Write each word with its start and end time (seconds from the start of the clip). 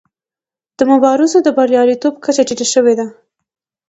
د 0.77 0.79
مبارزو 0.91 1.37
د 1.43 1.47
بریالیتوب 1.57 2.13
کچه 2.23 2.43
ټیټه 2.47 2.65
شوې. 2.73 2.93